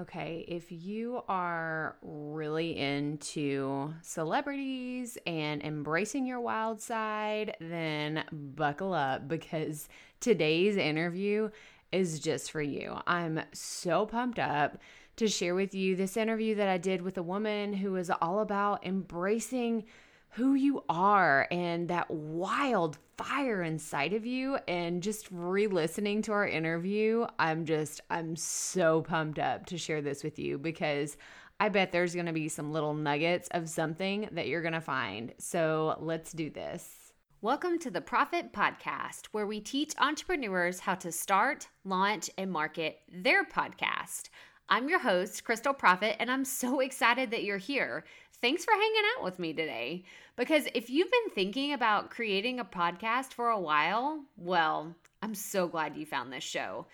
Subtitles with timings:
[0.00, 9.28] Okay, if you are really into celebrities and embracing your wild side, then buckle up
[9.28, 9.90] because
[10.20, 11.50] today's interview
[11.92, 12.96] is just for you.
[13.06, 14.78] I'm so pumped up
[15.16, 18.40] to share with you this interview that I did with a woman who is all
[18.40, 19.84] about embracing
[20.30, 26.46] who you are and that wild fire inside of you and just re-listening to our
[26.46, 31.16] interview i'm just i'm so pumped up to share this with you because
[31.58, 34.80] i bet there's going to be some little nuggets of something that you're going to
[34.80, 35.34] find.
[35.38, 37.12] So let's do this.
[37.42, 43.00] Welcome to the Proffitt Podcast, where we teach entrepreneurs how to start, launch, and market
[43.10, 44.28] their podcast.
[44.68, 48.04] I'm your host, Krystal Proffitt, and I'm so excited that you're here
[48.40, 50.04] thanks for hanging out with me today.
[50.36, 55.68] Because if you've been thinking about creating a podcast for a while, well, I'm so
[55.68, 56.86] glad you found this show.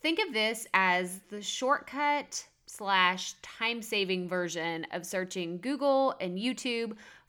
[0.00, 6.96] Think of this as the shortcut slash time saving version of searching Google and YouTube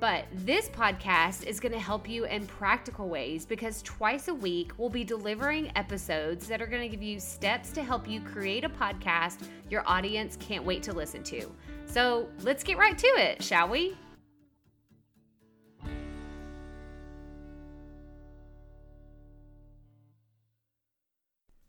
[0.00, 4.70] But this podcast is going to help you in practical ways because twice a week
[4.78, 8.62] we'll be delivering episodes that are going to give you steps to help you create
[8.62, 11.50] a podcast your audience can't wait to listen to.
[11.86, 13.96] So let's get right to it, shall we?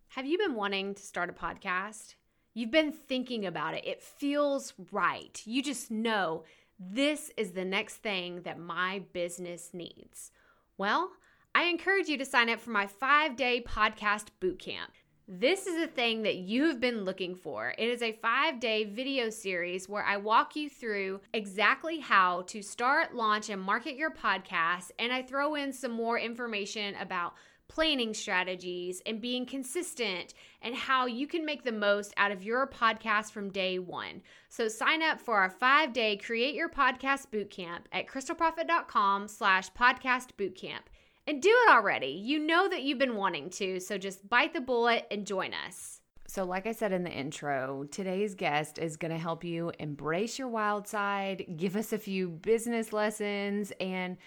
[0.09, 2.13] Have you been wanting to start a podcast?
[2.53, 3.85] You've been thinking about it.
[3.85, 5.41] It feels right.
[5.45, 6.43] You just know
[6.79, 10.31] this is the next thing that my business needs.
[10.77, 11.11] Well,
[11.53, 14.93] I encourage you to sign up for my five day podcast bootcamp.
[15.27, 17.75] This is a thing that you have been looking for.
[17.77, 22.61] It is a five day video series where I walk you through exactly how to
[22.61, 24.91] start, launch, and market your podcast.
[24.97, 27.33] And I throw in some more information about
[27.69, 32.67] planning strategies and being consistent and how you can make the most out of your
[32.67, 34.21] podcast from day one.
[34.49, 40.81] So sign up for our five-day Create Your Podcast Bootcamp at krystalproffitt.com slash podcast bootcamp.
[41.27, 42.07] And do it already.
[42.07, 46.01] You know that you've been wanting to, so just bite the bullet and join us.
[46.25, 50.37] So, like I said in the intro, today's guest is going to help you embrace
[50.37, 54.17] your wild side, give us a few business lessons, and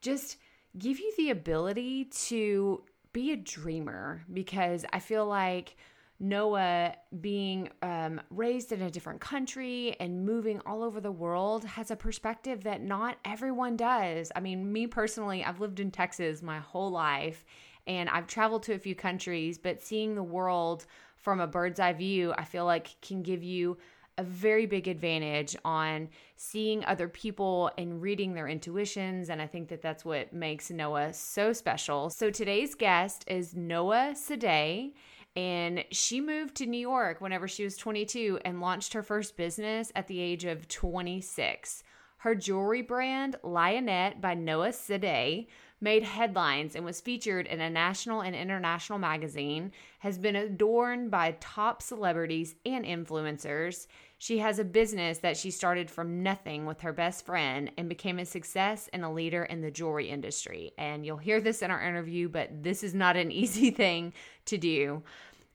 [0.00, 0.38] just
[0.78, 2.82] give you the ability to
[3.12, 5.76] be a dreamer because I feel like
[6.18, 11.90] Noa, being um, raised in a different country and moving all over the world, has
[11.90, 14.32] a perspective that not everyone does.
[14.34, 17.44] I mean, me personally, I've lived in Texas my whole life
[17.86, 21.92] and I've traveled to a few countries, but seeing the world from a bird's eye
[21.92, 23.76] view, I feel like can give you
[24.18, 29.28] a very big advantage on seeing other people and reading their intuitions.
[29.28, 32.10] And I think that that's what makes Noa so special.
[32.10, 34.94] So today's guest is Noa Sade.
[35.36, 39.92] And she moved to New York whenever she was 22 and launched her first business
[39.94, 41.82] at the age of 26.
[42.18, 45.46] Her jewelry brand, Lionette by Noa Sade,
[45.80, 51.36] made headlines and was featured in a national and international magazine, has been adorned by
[51.38, 53.86] top celebrities and influencers.
[54.18, 58.18] She has a business that she started from nothing with her best friend and became
[58.18, 60.72] a success and a leader in the jewelry industry.
[60.78, 64.14] And you'll hear this in our interview, but this is not an easy thing
[64.46, 65.02] to do.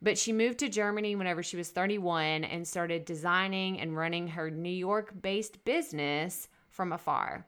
[0.04, 4.50] But she moved to Germany whenever she was 31 and started designing and running her
[4.50, 7.46] New York based business from afar.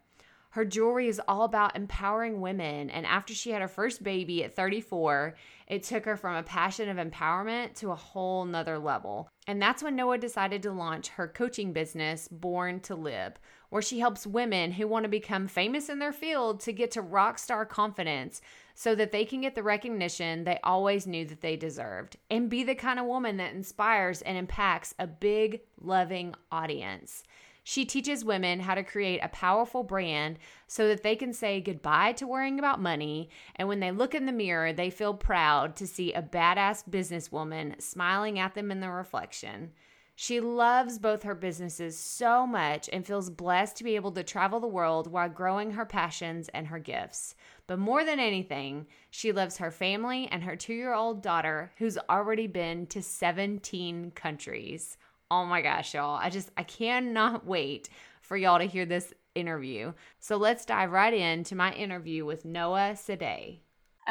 [0.54, 2.92] Her jewelry is all about empowering women.
[2.92, 5.34] And after she had her first baby at 34,
[5.66, 9.32] it took her from a passion of empowerment to a whole nother level.
[9.48, 13.40] And that's when Noa decided to launch her coaching business, Born to Live,
[13.72, 17.02] where she helps women who want to become famous in their field to get to
[17.02, 18.40] rock star confidence
[18.76, 22.64] so that they can get the recognition they always knew that they deserved and be
[22.64, 27.24] the kind of woman that inspires and impacts a big, loving audience.
[27.64, 30.38] She teaches women how to create a powerful brand
[30.68, 33.30] so that they can say goodbye to worrying about money.
[33.56, 37.82] And when they look in the mirror, they feel proud to see a badass businesswoman
[37.82, 39.72] smiling at them in the reflection.
[40.16, 44.60] She loves both her businesses so much and feels blessed to be able to travel
[44.60, 47.34] the world while growing her passions and her gifts.
[47.66, 51.98] But more than anything, she loves her family and her two year old daughter, who's
[52.10, 54.98] already been to 17 countries.
[55.34, 56.16] Oh my gosh, y'all.
[56.22, 57.90] I just, I cannot wait
[58.22, 59.92] for y'all to hear this interview.
[60.20, 63.62] So let's dive right into my interview with Noa Sade.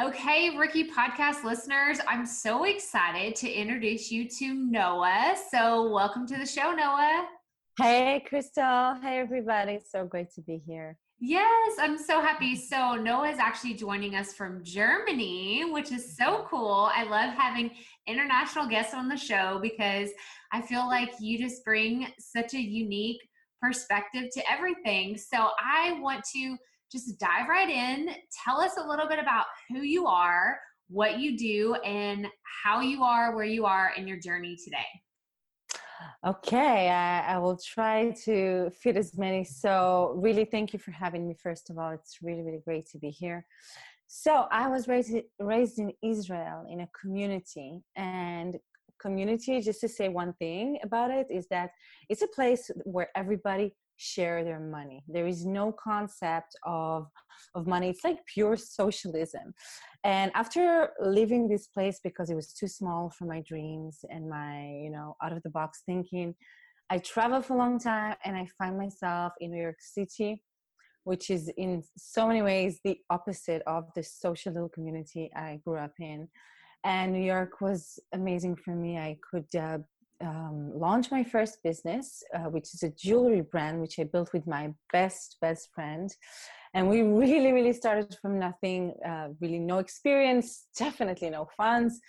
[0.01, 5.37] Okay, Rookie Podcast listeners, I'm so excited to introduce you to Noa.
[5.49, 7.25] So, welcome to the show, Noa.
[7.79, 9.01] Hey, Krystal.
[9.01, 9.79] Hey, everybody.
[9.89, 10.97] So great to be here.
[11.21, 12.57] Yes, I'm so happy.
[12.57, 16.91] So, Noa is actually joining us from Germany, which is so cool.
[16.93, 17.71] I love having
[18.07, 20.09] international guests on the show because
[20.51, 23.21] I feel like you just bring such a unique
[23.61, 25.17] perspective to everything.
[25.17, 26.57] So, I want to
[26.91, 28.09] just dive right in.
[28.45, 30.59] Tell us a little bit about who you are,
[30.89, 32.27] what you do, and
[32.63, 34.85] how you are where you are in your journey today.
[36.25, 39.43] Okay, I, I, will try to fit as many.
[39.43, 41.33] So, really, thank you for having me.
[41.33, 43.45] First of all, it's really, really great to be here.
[44.15, 48.59] So, I was raised raised in Israel in a community, and
[49.01, 49.59] community.
[49.59, 51.71] Just to say one thing about it is that
[52.09, 55.03] it's a place where everybody share their money.
[55.07, 57.07] There is no concept of
[57.55, 57.89] of money.
[57.89, 59.55] It's like pure socialism.
[60.03, 64.57] And after leaving this place because it was too small for my dreams and my,
[64.83, 66.35] you know, out of the box thinking,
[66.91, 70.43] I traveled for a long time and I find myself in New York City,
[71.03, 75.77] which is in so many ways the opposite of the social little community I grew
[75.77, 76.27] up in.
[76.83, 78.97] And New York was amazing for me.
[78.97, 79.77] I could uh,
[80.21, 84.47] um, launch my first business, uh, which is a jewelry brand, which I built with
[84.47, 86.13] my best, best friend.
[86.73, 91.99] And we really, really started from nothing, uh, really no experience, definitely no funds.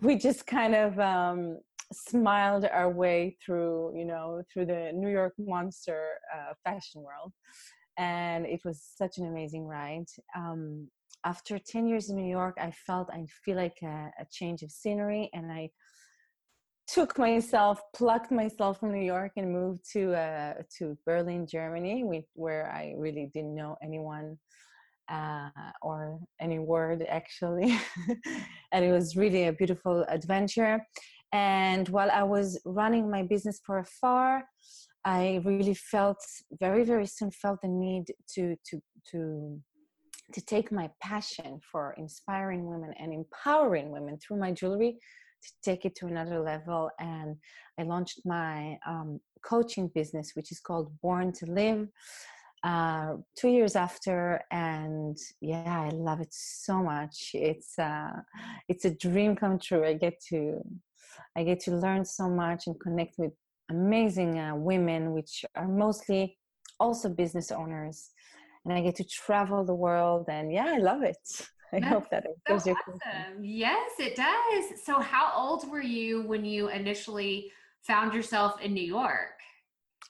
[0.00, 1.58] We just kind of um,
[1.92, 7.32] smiled our way through, you know, through the New York monster uh, fashion world.
[7.98, 10.06] And it was such an amazing ride.
[10.36, 10.88] Um,
[11.24, 14.70] after 10 years in New York, I felt I feel like a, a change of
[14.70, 15.70] scenery and I
[16.92, 22.04] took myself, plucked myself from New York and moved to uh, to Berlin, Germany,
[22.34, 24.38] where I really didn't know anyone
[25.08, 25.50] uh,
[25.82, 27.78] or any word actually,
[28.72, 30.84] and it was really a beautiful adventure.
[31.32, 34.44] And while I was running my business for afar,
[35.04, 36.22] I really felt
[36.58, 38.82] very, very soon felt the need to to
[39.12, 39.60] to
[40.32, 44.98] to take my passion for inspiring women and empowering women through my jewelry
[45.42, 46.90] to take it to another level.
[47.00, 47.36] And
[47.78, 51.88] I launched my um, coaching business, which is called Born to Live.
[52.62, 57.30] Uh, two years after, and yeah, I love it so much.
[57.32, 58.12] It's uh,
[58.68, 59.86] it's a dream come true.
[59.86, 60.60] I get to
[61.36, 63.32] I get to learn so much and connect with
[63.70, 66.36] amazing uh, women, which are mostly
[66.78, 68.10] also business owners,
[68.64, 70.26] and I get to travel the world.
[70.28, 71.18] And yeah, I love it.
[71.72, 72.74] I That's hope that so awesome.
[72.84, 73.44] question.
[73.44, 74.84] Yes, it does.
[74.84, 77.50] So, how old were you when you initially
[77.82, 79.38] found yourself in New York?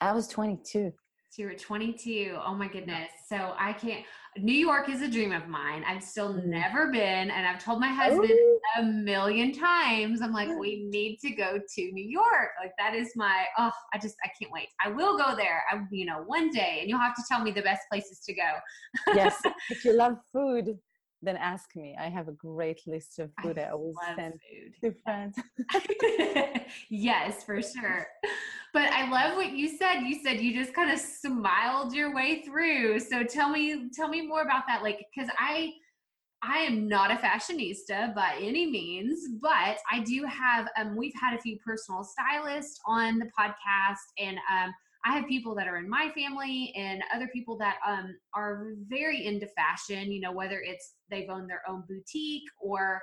[0.01, 0.91] I was 22.
[1.29, 2.37] So you were 22.
[2.45, 3.09] Oh my goodness.
[3.29, 4.03] So I can't.
[4.37, 5.83] New York is a dream of mine.
[5.85, 6.45] I've still mm.
[6.45, 8.59] never been, and I've told my husband Ooh.
[8.77, 10.21] a million times.
[10.21, 12.49] I'm like, we need to go to New York.
[12.61, 13.45] Like that is my.
[13.57, 14.69] Oh, I just I can't wait.
[14.83, 15.63] I will go there.
[15.69, 18.33] I you know one day, and you'll have to tell me the best places to
[18.33, 18.51] go.
[19.13, 20.77] yes, if you love food,
[21.21, 21.95] then ask me.
[21.99, 24.93] I have a great list of food I, I always send food.
[24.93, 25.37] to friends.
[26.89, 28.07] yes, for sure.
[28.73, 30.01] But I love what you said.
[30.01, 32.99] You said you just kind of smiled your way through.
[32.99, 34.81] So tell me, tell me more about that.
[34.81, 35.73] Like, because I,
[36.41, 40.67] I am not a fashionista by any means, but I do have.
[40.77, 45.55] Um, we've had a few personal stylists on the podcast, and um, I have people
[45.55, 50.21] that are in my family and other people that um, are very into fashion, you
[50.21, 53.01] know, whether it's they've owned their own boutique or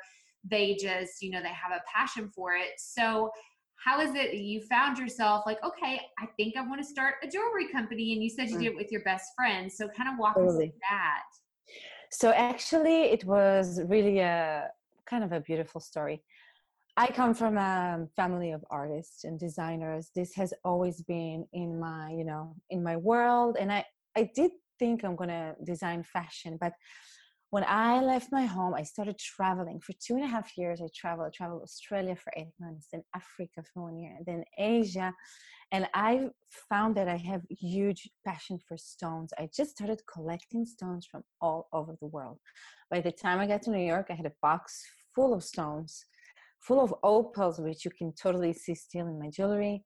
[0.48, 2.72] they just, you know, they have a passion for it.
[2.78, 3.30] So,
[3.84, 7.28] how is it you found yourself like, okay, I think I want to start a
[7.28, 8.12] jewelry company?
[8.12, 8.60] And you said you mm.
[8.60, 9.72] did it with your best friend.
[9.72, 10.50] So, kind of walk totally.
[10.50, 11.22] us through that.
[12.10, 14.70] So, actually, it was really a
[15.06, 16.22] kind of a beautiful story.
[16.98, 20.10] I come from a family of artists and designers.
[20.16, 23.56] This has always been in my, you know, in my world.
[23.56, 23.84] And I,
[24.16, 24.50] I did
[24.80, 26.72] think I'm to design fashion, but
[27.50, 30.82] when I left my home, I started traveling for two and a half years.
[30.82, 35.14] I traveled, I traveled Australia for eight months, then Africa for one year, then Asia.
[35.70, 36.30] And I
[36.68, 39.32] found that I have huge passion for stones.
[39.38, 42.38] I just started collecting stones from all over the world.
[42.90, 44.82] By the time I got to New York, I had a box
[45.14, 46.04] full of stones
[46.60, 49.82] full of opals, which you can totally see still in my jewelry.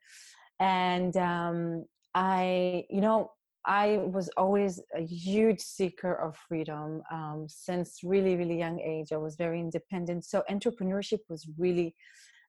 [0.61, 3.31] And um, I, you know,
[3.65, 9.13] I was always a huge seeker of freedom um, since really, really young age.
[9.13, 10.25] I was very independent.
[10.25, 11.95] So entrepreneurship was really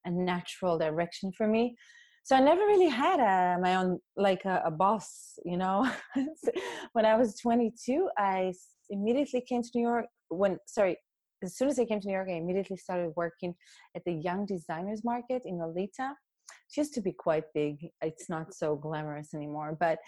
[0.06, 1.76] a natural direction for me.
[2.24, 5.90] so I never really had a, my own like a, a boss, you know.
[6.94, 8.54] when I was 22, I
[8.90, 10.06] immediately came to New York.
[10.30, 10.98] When sorry,
[11.44, 13.54] as soon as I came to New York, I immediately started working
[13.96, 16.12] at the Young Designers Market in Nolita.
[16.70, 17.76] It used to be quite big.
[18.02, 20.00] It's not so glamorous anymore, but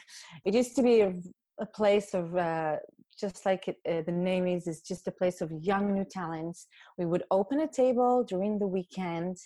[0.46, 1.14] it used to be a,
[1.60, 2.78] a place of uh,
[3.20, 6.68] just like it, uh, the name is, it's just a place of young new talents.
[6.98, 9.38] We would open a table during the weekend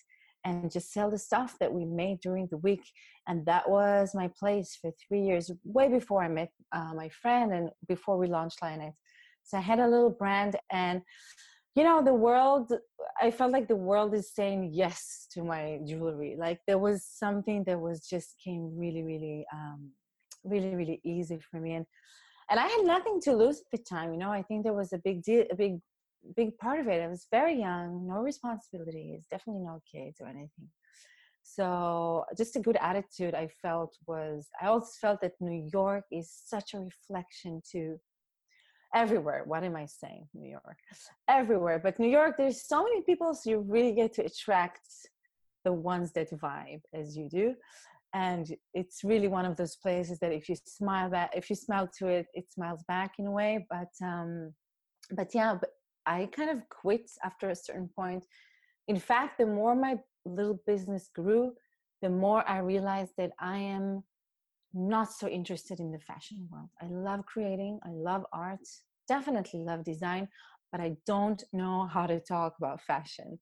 [0.45, 2.83] and just sell the stuff that we made during the week.
[3.27, 7.53] And that was my place for three years, way before I met uh, my friend
[7.53, 8.93] and before we launched Lionette.
[9.43, 11.01] So I had a little brand and
[11.75, 12.71] you know the world
[13.21, 16.35] i felt like the world is saying yes to my jewelry.
[16.37, 19.91] Like there was something that was just came really really um
[20.43, 21.85] really really easy for me and
[22.49, 24.31] and i had nothing to lose at the time you know?
[24.31, 25.79] I think there was a big deal a big
[26.35, 27.01] big part of it.
[27.01, 30.69] I was very young no responsibilities definitely no kids or anything.
[31.43, 36.29] So just a good attitude i felt was i also felt that new york is
[36.53, 37.97] such a reflection to
[38.93, 39.43] everywhere.
[39.45, 40.27] What am i saying?
[40.33, 40.77] New york.
[41.27, 41.79] Everywhere.
[41.79, 44.87] But new york there's so many people so you really get to attract
[45.65, 47.55] the ones that vibe as you do.
[48.13, 51.89] And it's really one of those places that if you smile back if you smile
[51.99, 53.65] to it it smiles back in a way.
[53.69, 54.53] But um
[55.11, 55.71] but yeah but
[56.05, 58.25] i kind of quit after a certain point.
[58.87, 61.53] In fact the more my little business grew
[62.01, 64.03] the more i realized that i am
[64.73, 66.69] not so interested in the fashion world.
[66.81, 68.65] I love creating, I love art,
[69.07, 70.27] definitely love design,
[70.71, 73.39] but I don't know how to talk about fashion.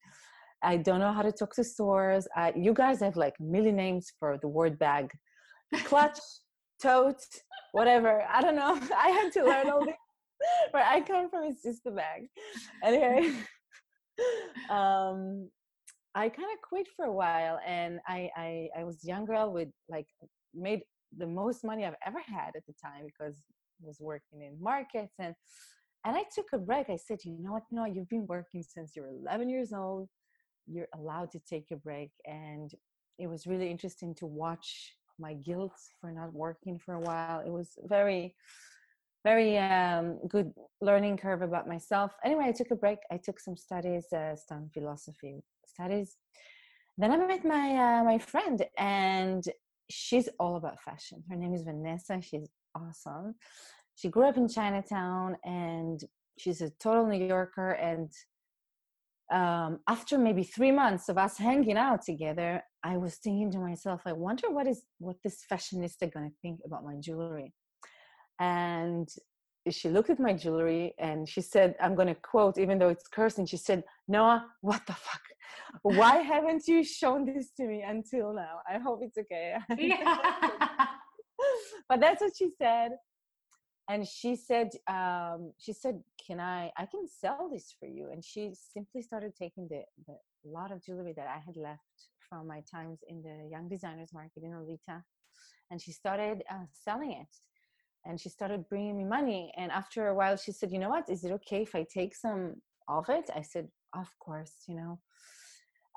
[0.63, 2.27] I don't know how to talk to stores.
[2.35, 5.09] Uh, you guys have like a million names for the word bag
[5.85, 6.19] clutch,
[6.81, 7.21] tote,
[7.73, 8.23] whatever.
[8.29, 8.79] I don't know.
[8.97, 9.95] I had to learn all this.
[10.71, 12.27] Where I come from, it's just a bag.
[12.83, 13.33] Anyway,
[14.69, 15.49] um,
[16.13, 19.69] I kind of quit for a while and I, I, I was young girl with
[19.89, 20.07] like
[20.53, 20.81] made
[21.15, 23.37] the most money I've ever had at the time because
[23.81, 25.35] I was working in markets and
[26.05, 26.89] and I took a break.
[26.89, 27.63] I said, you know what?
[27.69, 30.07] No, you've been working since you're 11 years old.
[30.65, 32.11] You're allowed to take a break.
[32.25, 32.71] And
[33.19, 37.41] it was really interesting to watch my guilt for not working for a while.
[37.45, 38.35] It was very,
[39.25, 42.11] very um, good learning curve about myself.
[42.23, 42.99] Anyway, I took a break.
[43.11, 46.15] I took some studies, uh, some philosophy studies.
[46.97, 49.43] Then I met my uh, my friend, and
[49.89, 51.23] she's all about fashion.
[51.29, 52.19] Her name is Vanessa.
[52.21, 53.35] She's awesome.
[53.95, 55.99] She grew up in Chinatown and
[56.37, 57.71] she's a total New Yorker.
[57.71, 58.11] And
[59.31, 64.01] um, after maybe three months of us hanging out together, I was thinking to myself,
[64.05, 67.53] I wonder what is what this fashionista gonna think about my jewelry.
[68.39, 69.09] And
[69.69, 73.45] she looked at my jewelry and she said, I'm gonna quote, even though it's cursing,
[73.45, 75.21] she said, Noa, what the fuck?
[75.81, 78.59] Why haven't you shown this to me until now?
[78.69, 79.55] I hope it's okay.
[79.77, 80.17] Yeah.
[81.89, 82.91] but that's what she said.
[83.89, 88.09] And she said, um, she said, can I, I can sell this for you.
[88.11, 91.81] And she simply started taking the, the lot of jewelry that I had left
[92.29, 95.03] from my times in the young designers market in Nolita.
[95.71, 97.33] And she started uh, selling it
[98.05, 99.53] and she started bringing me money.
[99.57, 102.13] And after a while, she said, you know what, is it okay if I take
[102.13, 102.55] some
[102.89, 103.29] of it?
[103.33, 104.99] I said, of course, you know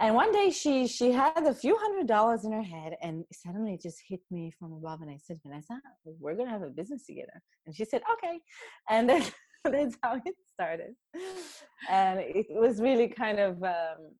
[0.01, 3.75] and one day she she had a few hundred dollars in her head and suddenly
[3.75, 5.79] it just hit me from above and i said vanessa
[6.19, 7.43] we're gonna have a business together.
[7.67, 8.41] And she said okay.
[8.89, 9.25] And then
[9.65, 10.95] that's how it started.
[11.89, 14.13] And it was really kind of um,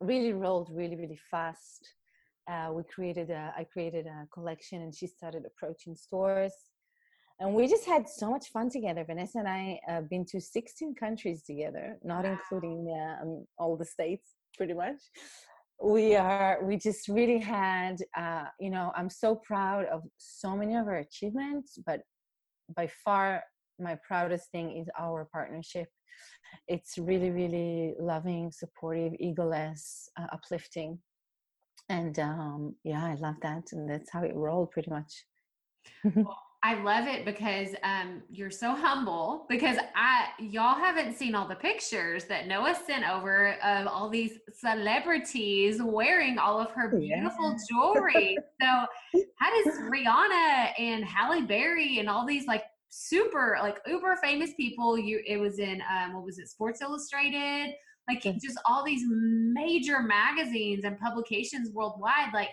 [0.00, 1.88] really rolled really really fast.
[2.50, 6.52] Uh, we created a, I created a collection and she started approaching stores.
[7.38, 9.02] And we just had so much fun together.
[9.02, 12.32] Vanessa and I have uh, been to 16 countries together, not wow.
[12.32, 15.00] including uh, um, all the states pretty much.
[15.82, 20.74] We are we just really had uh, you know i'm so proud of so many
[20.74, 22.00] of our achievements but
[22.76, 23.42] by far
[23.78, 25.88] my proudest thing is our partnership.
[26.68, 30.98] It's really really loving supportive egoless uh, uplifting.
[31.88, 35.24] And um, yeah i love that and that's how it rolled pretty much
[36.62, 39.46] I love it because um, you're so humble.
[39.48, 44.38] Because I y'all haven't seen all the pictures that Noa sent over of all these
[44.52, 47.56] celebrities wearing all of her beautiful yeah.
[47.70, 48.38] jewelry.
[48.60, 48.86] so
[49.36, 54.98] how does Rihanna and Halle Berry and all these like super like uber famous people?
[54.98, 56.48] You it was in um, what was it?
[56.48, 57.74] Sports Illustrated.
[58.06, 62.34] Like just all these major magazines and publications worldwide.
[62.34, 62.50] Like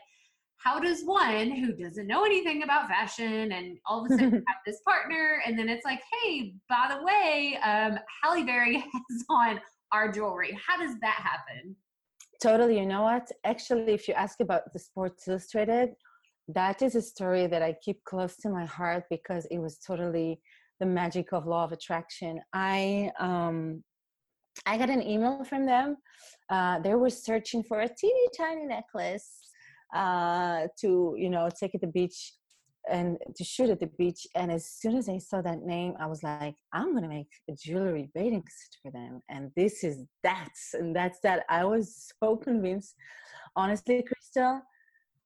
[0.57, 4.57] how does one who doesn't know anything about fashion and all of a sudden have
[4.65, 9.59] this partner and then it's like hey by the way um Halle Berry has on
[9.93, 10.57] our jewelry.
[10.67, 11.75] How does that happen?
[12.41, 13.31] Totally you know what?
[13.43, 15.91] Actually if you ask about the sports illustrated
[16.49, 20.39] that is a story that i keep close to my heart because it was totally
[20.79, 22.39] the magic of law of attraction.
[22.53, 23.83] I um
[24.65, 25.97] i got an email from them.
[26.49, 29.39] Uh, they were searching for a teeny tiny necklace
[29.93, 32.33] uh, to you know take at the beach
[32.89, 34.25] and to shoot at the beach.
[34.35, 37.53] And as soon as I saw that name, I was like, I'm gonna make a
[37.53, 39.21] jewelry bathing suit for them.
[39.29, 41.45] And this is that, and that's that.
[41.49, 42.95] I was so convinced.
[43.55, 44.61] Honestly, Krystal,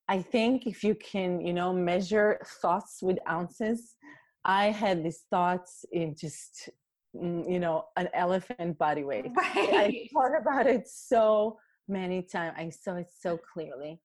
[0.07, 3.95] I think if you can, you know, measure thoughts with ounces,
[4.43, 6.69] I had these thoughts in just,
[7.15, 9.25] mm, you know, an elephant body weight.
[9.35, 9.53] Right.
[9.55, 12.55] I thought about it so many times.
[12.57, 13.99] I saw it so clearly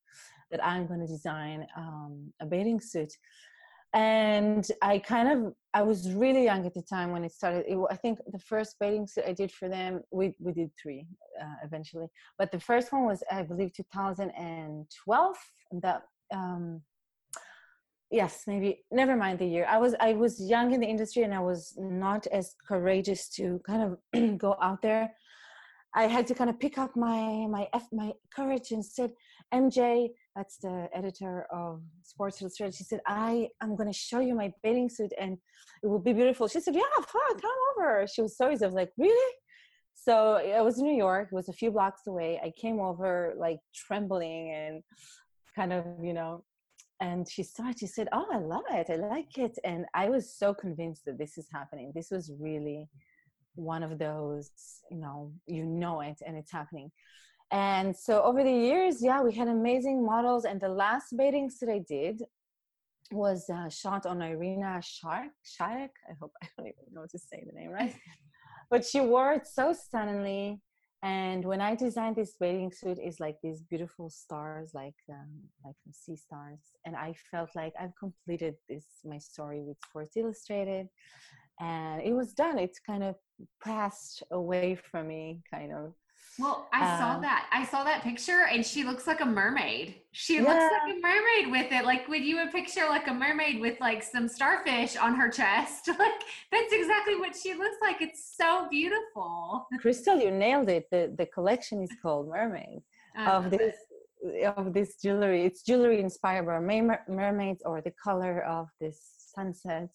[0.51, 3.13] that I'm going to design um, a bathing suit.
[3.95, 7.65] And I kind of, I was really young at the time when it started.
[7.67, 11.07] It, I think the first bathing suit I did for them, we, we did three
[11.41, 12.09] uh, eventually.
[12.39, 15.37] But the first one was, I believe, 2012.
[15.83, 16.03] That,
[16.35, 16.83] um,
[18.11, 19.67] yes, maybe, never mind the year.
[19.69, 23.61] I was, I was young in the industry and I was not as courageous to
[23.67, 25.11] kind of go out there.
[25.97, 29.13] I had to kind of pick up my my my courage and said,
[29.55, 32.75] MJ, that's the editor of Sports Illustrated.
[32.75, 35.39] She said, I am going to show you my bathing suit and
[35.83, 36.49] it will be beautiful.
[36.49, 38.07] She said, Yeah, fine, come over.
[38.07, 38.65] She was so easy.
[38.65, 39.35] I was like, Really?
[39.95, 42.41] So I was in New York, it was a few blocks away.
[42.43, 44.83] I came over like trembling and
[45.55, 46.45] kind of, you know,
[47.01, 47.79] and she saw it.
[47.79, 48.89] She said, Oh, I love it.
[48.91, 49.59] I like it.
[49.65, 51.93] And I was so convinced that this is happening.
[51.95, 52.89] This was really
[53.55, 54.51] one of those,
[54.91, 56.91] you know, you know it and it's happening
[57.53, 61.69] and so over the years yeah we had amazing models and the last bathing suit
[61.69, 62.23] i did
[63.13, 67.43] was uh, shot on irina shark shark i hope i don't even know to say
[67.47, 67.95] the name right.
[68.69, 70.61] But she wore it so stunningly
[71.05, 75.31] and when i designed this bathing suit is like these beautiful stars like um,
[75.65, 80.89] like sea stars and i felt like i've completed this my story with sports illustrated
[81.61, 82.59] and it was done.
[82.59, 83.17] It's kind of
[83.63, 85.95] passed away from me kind of
[86.39, 87.49] well, I um, saw that.
[87.53, 89.95] I saw that picture and she looks like a mermaid.
[90.13, 90.43] She yeah.
[90.43, 91.85] looks like a mermaid with it.
[91.85, 95.89] Like would you a picture like a mermaid with like some starfish on her chest.
[95.99, 96.23] Like
[96.53, 98.03] that's exactly what she looks like.
[98.03, 99.67] It's so beautiful.
[99.83, 100.89] Krystal, you nailed it.
[100.91, 102.83] The the collection is called Mermaid
[103.19, 103.77] of this
[104.57, 105.45] of this jewelry.
[105.45, 106.59] It's jewelry inspired by
[107.09, 108.99] mermaids or the color of this
[109.35, 109.91] sunset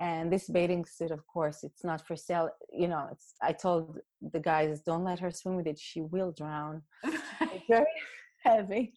[0.00, 3.98] and this bathing suit of course it's not for sale you know it's i told
[4.32, 6.82] the guys don't let her swim with it she will drown.
[7.04, 7.86] It's very
[8.44, 8.94] heavy.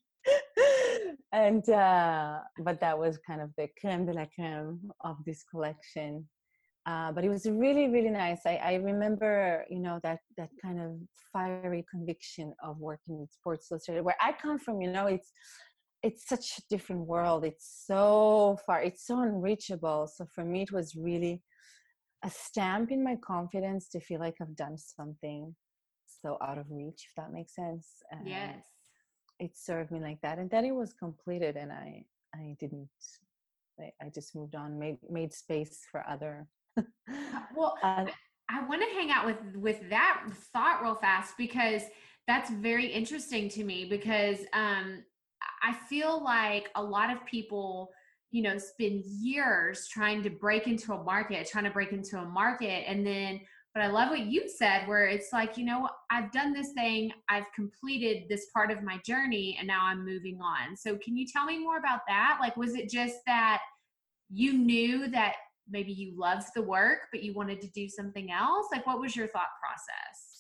[1.31, 6.27] And uh but that was kind of the creme de la creme of this collection.
[6.87, 8.41] Uh, but it was really really nice.
[8.45, 10.91] I, I remember you know that that kind of
[11.31, 15.31] fiery conviction of working with sports illustrated where i come from you know it's
[16.03, 20.71] it's such a different world it's so far it's so unreachable so for me it
[20.71, 21.41] was really
[22.23, 25.55] a stamp in my confidence to feel like i've done something
[26.21, 28.55] so out of reach if that makes sense and yes.
[29.39, 32.03] it served me like that and then it was completed and i
[32.35, 32.89] i didn't
[33.79, 36.83] i, I just moved on made made space for other uh,
[37.55, 38.05] well uh,
[38.53, 41.83] I want to hang out with with that thought real fast because
[42.27, 45.03] that's very interesting to me because um
[45.61, 47.91] I feel like a lot of people,
[48.31, 52.25] you know, spend years trying to break into a market, trying to break into a
[52.25, 52.85] market.
[52.87, 53.41] And then,
[53.73, 57.11] but I love what you said, where it's like, you know, I've done this thing,
[57.29, 60.75] I've completed this part of my journey, and now I'm moving on.
[60.75, 62.39] So, can you tell me more about that?
[62.41, 63.61] Like, was it just that
[64.29, 65.35] you knew that
[65.69, 68.67] maybe you loved the work, but you wanted to do something else?
[68.73, 70.30] Like, what was your thought process?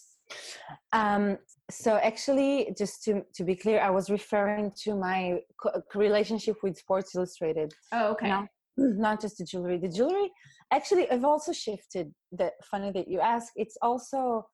[0.93, 1.37] Um,
[1.71, 6.77] so actually just to, to be clear i was referring to my co- relationship with
[6.77, 8.27] sports illustrated oh okay.
[8.27, 9.77] not, not just the jewelry.
[9.77, 10.29] The jewelry
[10.71, 14.45] actually i've also shifted that funny that you ask it's also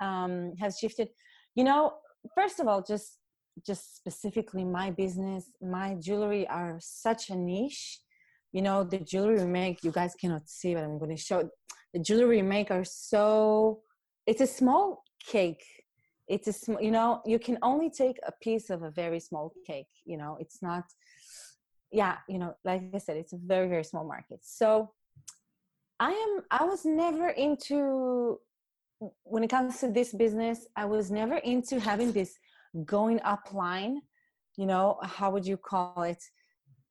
[0.00, 1.08] um, has shifted.
[1.54, 1.92] You know
[2.34, 3.18] first of all just
[3.66, 7.98] just specifically my business my jewelry are such a niche.
[8.52, 11.50] You know the jewelry we make you guys cannot see but i'm going to show.
[11.92, 13.80] The jewelry we make are so
[14.26, 15.64] it's a small cake.
[16.28, 19.52] It's a small you know you can only take a piece of a very small
[19.66, 20.84] cake you know it's not
[21.90, 24.38] yeah you know like i said it's a very very small market.
[24.42, 24.92] So
[25.98, 28.38] i am i was never into
[29.24, 32.38] when it comes to this business i was never into having this
[32.84, 34.00] going up line
[34.56, 36.22] you know how would you call it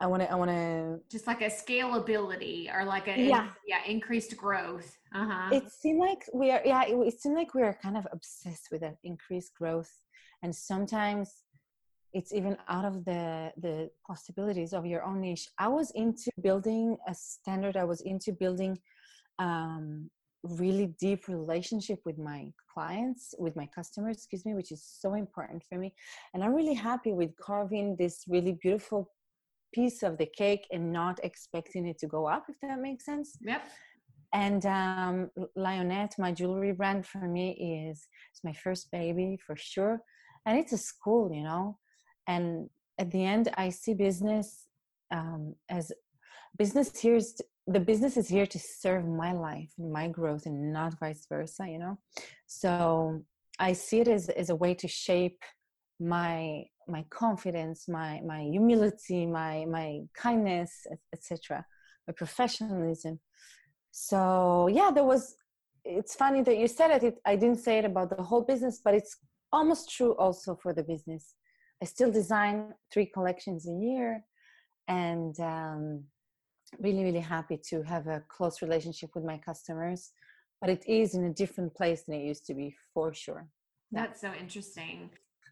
[0.02, 3.84] I want to I want to just like a scalability or like a yeah yeah
[3.86, 4.98] increased growth.
[5.14, 5.50] Uh-huh.
[5.52, 8.70] It seemed like we are yeah it, it seemed like we are kind of obsessed
[8.72, 9.92] with an increased growth,
[10.42, 11.44] and sometimes
[12.14, 15.48] it's even out of the the possibilities of your own niche.
[15.60, 17.76] I was into building a standard.
[17.76, 18.80] I was into building
[19.38, 20.10] um,
[20.44, 25.62] really deep relationship with my clients with my customers excuse me which is so important
[25.68, 25.94] for me
[26.34, 29.12] and i'm really happy with carving this really beautiful
[29.74, 33.38] piece of the cake and not expecting it to go up if that makes sense.
[33.42, 33.64] Yep.
[34.34, 40.02] And um, lionette my jewelry brand for me is it's my first baby for sure.
[40.46, 41.78] And it's a school you know?
[42.28, 44.68] And at the end i see business
[45.12, 45.92] um, as
[46.58, 51.00] business here is the business is here to serve my life my growth and not
[51.00, 51.98] vice versa you know?
[52.46, 53.24] So
[53.60, 55.42] i see it as, as a way to shape
[56.00, 60.72] my my confidence my my humility my my kindness
[61.14, 61.66] etc
[62.08, 63.20] my professionalism.
[63.92, 65.36] So yeah there was
[65.86, 68.82] it's funny that you said it, it i didn't say it about the whole business
[68.84, 69.18] but it's
[69.52, 71.36] almost true also for the business.
[71.82, 74.24] I still design three collections a year
[74.88, 76.04] and um,
[76.80, 80.12] really really happy to have a close relationship with my customers
[80.62, 83.48] but it is in a different place than it used to be for sure.
[83.92, 85.10] That's so interesting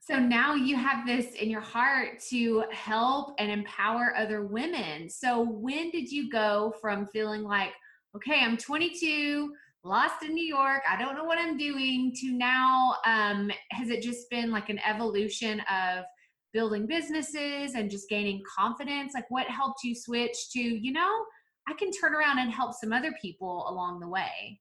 [0.08, 5.41] so now you have this in your heart to help and empower other women so
[5.41, 7.72] when did you go from feeling like
[8.15, 12.96] okay i'm 22 lost in new york i don't know what i'm doing to now
[13.06, 16.06] um, has it just been like an evolution of
[16.54, 19.13] building businesses and just gaining confidence?
[19.13, 21.26] Like, what helped you switch to, you know,
[21.67, 24.60] I can turn around and help some other people along the way?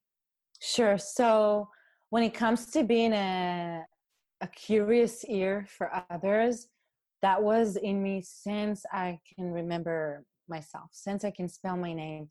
[0.60, 0.98] Sure.
[0.98, 1.68] So,
[2.10, 3.82] when it comes to being a,
[4.40, 6.68] a curious ear for others,
[7.22, 12.28] that was in me since I can remember myself, since I can spell my name.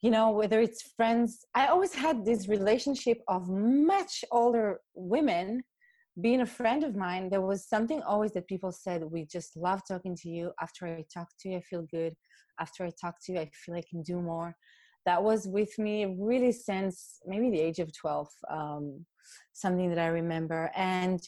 [0.00, 5.62] You know, whether it's friends, I always had this relationship of much older women
[6.20, 9.80] being a friend of mine, there was something always that people said, We just love
[9.88, 10.52] talking to you.
[10.60, 12.14] After I talk to you, I feel good.
[12.60, 14.54] After I talk to you, I feel I can do more.
[15.06, 19.06] That was with me really since maybe the age of 12, um,
[19.52, 20.70] something that I remember.
[20.74, 21.20] And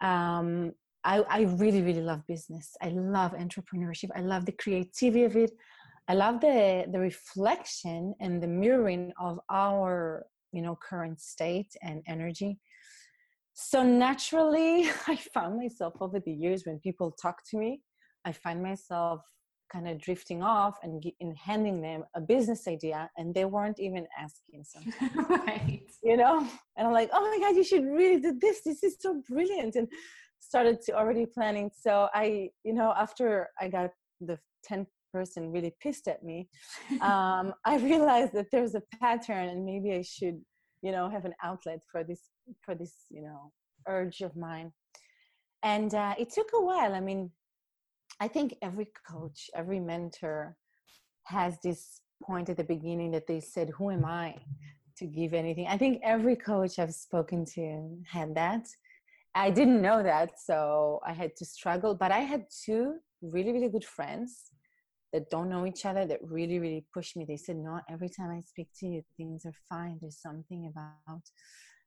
[0.00, 0.72] um,
[1.04, 2.76] I, I really, really love business.
[2.82, 4.10] I love entrepreneurship.
[4.16, 5.52] I love the creativity of it.
[6.08, 12.02] I love the, the reflection and the mirroring of our you know current state and
[12.06, 12.58] energy
[13.52, 17.82] so naturally i found myself over the years when people talk to me
[18.24, 19.20] i find myself
[19.74, 24.06] kind of drifting off and, and handing them a business idea and they weren't even
[24.18, 25.10] asking something
[25.46, 25.82] right.
[26.02, 26.38] You know?
[26.76, 28.62] And i'm like oh my god you should really do this.
[28.64, 29.74] This is so brilliant.
[29.74, 29.88] And
[30.38, 31.70] started to already planning.
[31.84, 36.48] So i you know after i got the 10 person really pissed at me
[37.00, 40.38] um, i realized that there's a pattern and maybe i should
[40.82, 42.22] you know have an outlet for this
[42.64, 43.52] for this you know
[43.88, 44.72] urge of mine.
[45.62, 46.94] And uh, it took a while.
[46.94, 47.30] I mean
[48.20, 50.56] i think every coach every mentor
[51.24, 54.34] has this point at the beginning that they said who am i
[54.96, 55.66] to give anything?
[55.66, 58.66] I think every coach i've spoken to had that.
[59.34, 63.68] I didn't know that so i had to struggle but i had two really really
[63.68, 64.30] good friends
[65.12, 67.24] that don't know each other that really really pushed me.
[67.24, 69.98] They said no every time i speak to you things are fine.
[70.00, 71.22] There's something about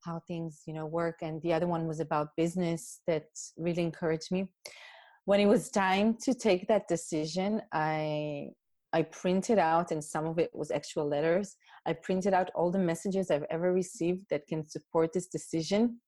[0.06, 1.18] how things you know work.
[1.22, 4.50] And the other one was about business that really encouraged me
[5.28, 8.48] when it was time to take that decision i
[8.94, 12.86] i printed out and some of it was actual letters i printed out all the
[12.92, 16.00] messages i've ever received that can support this decision.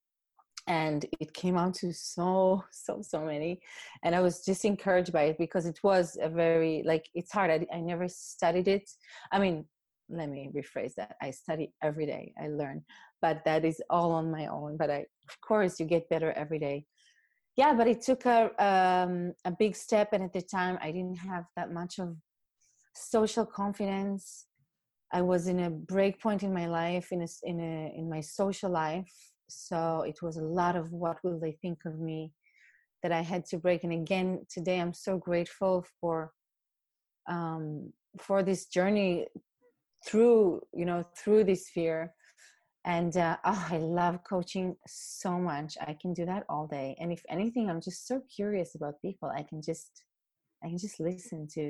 [0.68, 3.60] And it came out to so so so many.
[4.04, 7.50] And i was just encouraged by it because it was a very like it's hard.
[7.52, 8.88] I, I never studied it.
[9.32, 9.66] I mean
[10.10, 11.16] let me rephrase that.
[11.22, 12.34] I study every day.
[12.44, 12.84] I learn.
[13.22, 14.78] But that is all on my own.
[14.78, 16.86] But i of course you get better every day
[17.60, 19.14] yeah but it took a um,
[19.46, 22.10] a big step and at the time i didn't have that much of
[23.00, 24.46] social confidence.
[25.12, 28.22] I was in a break point in my life in a, in a in my
[28.22, 29.12] social life
[29.48, 32.32] so it was a lot of what will they think of me
[33.02, 33.84] that i had to break.
[33.84, 36.32] And again today i'm so grateful for
[37.28, 37.94] um,
[38.26, 39.28] for this journey
[40.06, 42.14] through you know through this fear
[42.90, 45.78] and uh, oh i love coaching so much.
[45.80, 46.96] I can do that all day.
[47.00, 49.30] And if anything i'm just so curious about people.
[49.40, 50.04] I can just
[50.64, 51.66] i can just listen to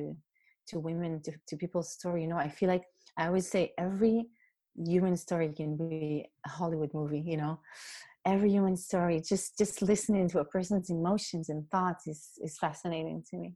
[0.69, 2.21] to women to, to people's story.
[2.23, 2.86] You know i feel like
[3.17, 4.17] i always say every
[4.75, 7.60] human story can be a hollywood movie you know?
[8.25, 13.23] Every human story just just listening to a person's emotions and thoughts is is fascinating
[13.29, 13.49] to me.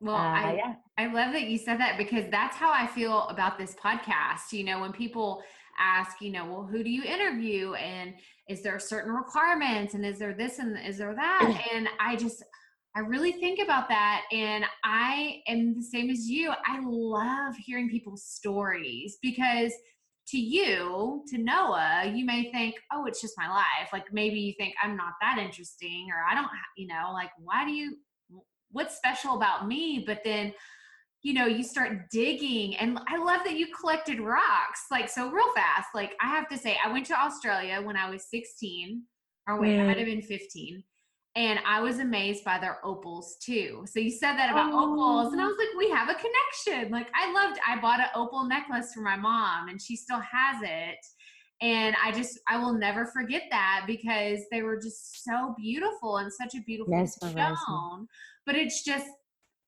[0.00, 0.74] Well, uh, I yeah.
[0.98, 4.52] I love that you said that because that's how I feel about this podcast.
[4.52, 5.42] You know, when people
[5.78, 8.14] ask, you know, well, who do you interview and
[8.48, 11.62] is there certain requirements and is there this and is there that?
[11.74, 12.42] and I just
[12.94, 16.50] I really think about that and I am the same as you.
[16.66, 19.72] I love hearing people's stories because
[20.28, 23.90] to you, to Noa, you may think, oh, it's just my life.
[23.92, 27.66] Like maybe you think I'm not that interesting or I don't, you know, like why
[27.66, 27.96] do you,
[28.72, 30.02] what's special about me?
[30.06, 30.52] But then,
[31.22, 32.76] you know, you start digging.
[32.76, 34.84] And I love that you collected rocks.
[34.90, 38.08] Like, so real fast, like I have to say, I went to Australia when I
[38.08, 39.02] was 16,
[39.48, 39.82] or wait, mm.
[39.82, 40.82] I might have been 15
[41.36, 43.84] and I was amazed by their opals too.
[43.86, 44.94] So you said that about oh.
[44.94, 46.90] opals, and I was like, we have a connection.
[46.90, 47.60] Like I loved.
[47.68, 50.98] I bought an opal necklace for my mom, and she still has it.
[51.62, 56.30] And I just, I will never forget that because they were just so beautiful and
[56.30, 58.06] such a beautiful yes, stone.
[58.44, 59.06] But it's just,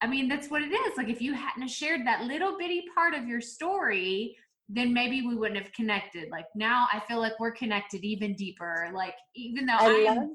[0.00, 0.96] I mean, that's what it is.
[0.96, 4.36] Like if you hadn't shared that little bitty part of your story,
[4.68, 6.28] then maybe we wouldn't have connected.
[6.30, 8.90] Like now I feel like we're connected even deeper.
[8.92, 10.34] Like even though I am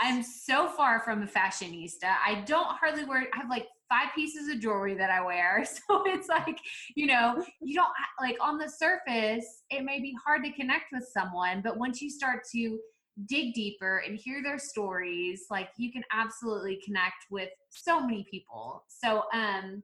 [0.00, 2.16] I'm so far from a fashionista.
[2.26, 5.64] I don't hardly wear I have like five pieces of jewelry that I wear.
[5.88, 6.58] So it's like,
[6.96, 11.06] you know, you don't like on the surface, it may be hard to connect with
[11.12, 12.78] someone, but once you start to
[13.26, 18.84] dig deeper and hear their stories, like you can absolutely connect with so many people.
[18.88, 19.82] So um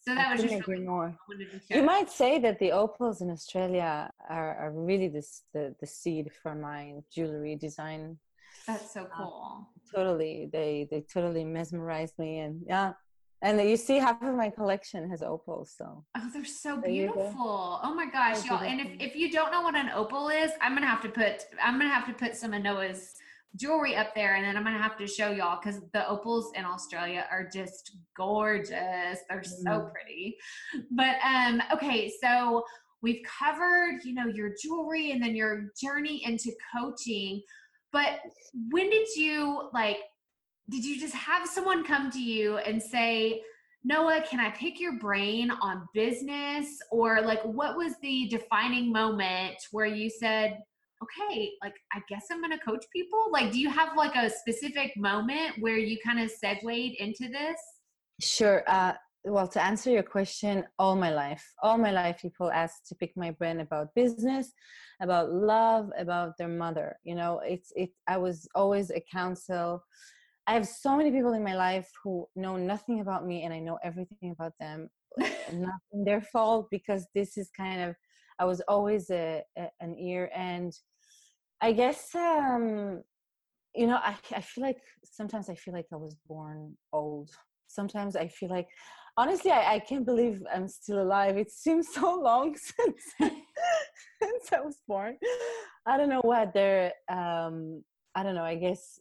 [0.00, 1.14] so that I was just agree more.
[1.68, 6.30] You might say that the opals in Australia are, are really this, the the seed
[6.42, 8.18] for my jewelry design.
[8.66, 9.68] That's so uh, cool.
[9.94, 12.92] totally, they they totally mesmerized me, and yeah,
[13.42, 17.94] and you see half of my collection has opals so oh they're so beautiful oh
[17.94, 20.86] my gosh y'all and if, if you don't know what an opal is i'm gonna
[20.86, 23.14] have to put i'm gonna have to put some of noa's
[23.56, 26.64] jewelry up there and then I'm gonna have to show y'all because the opals in
[26.64, 28.70] Australia are just gorgeous.
[29.28, 29.64] They're mm.
[29.64, 30.36] so pretty.
[30.90, 32.64] But um, okay, so
[33.02, 37.42] we've covered, you know, your jewelry and then your journey into coaching.
[37.92, 38.20] But
[38.70, 39.98] when did you like
[40.70, 43.42] did you just have someone come to you and say,
[43.82, 46.78] Noa, can I pick your brain on business?
[46.90, 50.58] Or like what was the defining moment where you said,
[51.02, 53.28] okay, like I guess I'm gonna coach people?
[53.32, 57.58] Like, do you have like a specific moment where you kind of segued into this?
[58.20, 58.62] Sure.
[58.66, 58.92] Uh,
[59.24, 63.12] well, to answer your question, all my life, all my life, people ask to pick
[63.16, 64.52] my brain about business,
[65.02, 66.96] about love, about their mother.
[67.04, 67.90] You know, it's it.
[68.06, 69.82] I was always a counsel.
[70.50, 73.60] I have so many people in my life who know nothing about me, and I
[73.60, 74.90] know everything about them.
[75.52, 77.94] not their fault because this is kind of
[78.40, 80.72] I was always a, a, an ear and
[81.60, 83.02] I guess um,
[83.76, 87.30] you know I, I feel like sometimes I feel like I was born old.
[87.68, 88.68] Sometimes I feel like
[89.16, 91.36] honestly I, I can't believe I'm still alive.
[91.38, 93.02] It seems so long since
[94.22, 95.16] since I was born.
[95.86, 97.84] I don't know what there um,
[98.16, 98.44] I don't know.
[98.44, 98.98] I guess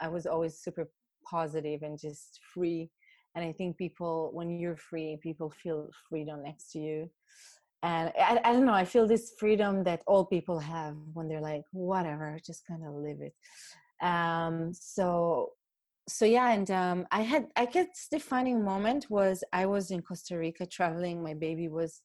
[0.00, 0.88] I was always super
[1.24, 2.90] positive and just free.
[3.34, 7.10] And I think people, when you're free, people feel freedom next to you
[7.84, 11.40] and I, I, don't know i feel this freedom that all people have when they're
[11.40, 13.34] like whatever just kind of live it
[14.04, 15.50] um so
[16.08, 20.36] so yeah and um i had i guess defining moment was i was in costa
[20.36, 22.02] rica traveling my baby was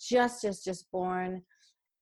[0.00, 1.42] just just just born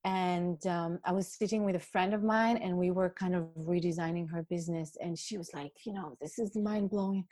[0.05, 3.45] and um, i was sitting with a friend of mine and we were kind of
[3.57, 7.25] redesigning her business and she was like you know this is mind blowing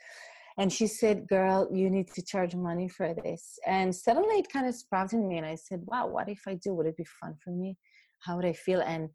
[0.57, 3.57] and she said girl you need to charge money for this.
[3.65, 6.73] And suddenly it kind of sprouted me and i said wow what if i do?
[6.73, 7.77] Would it be fun for me?
[8.19, 8.81] How would i feel?
[8.81, 9.09] And